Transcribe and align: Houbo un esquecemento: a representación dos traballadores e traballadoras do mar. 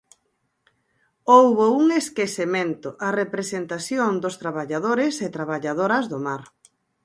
Houbo 1.35 1.65
un 1.81 1.85
esquecemento: 2.01 2.89
a 3.07 3.09
representación 3.21 4.11
dos 4.23 4.35
traballadores 4.43 5.15
e 5.25 5.27
traballadoras 5.37 6.05
do 6.11 6.19
mar. 6.27 6.41